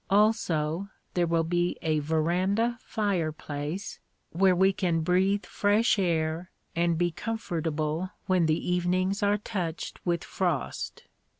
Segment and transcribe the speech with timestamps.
[0.09, 3.99] Also, there will be a veranda fireplace,
[4.31, 10.23] where we can breathe fresh air and be comfortable when the evenings are touched with
[10.23, 11.03] frost.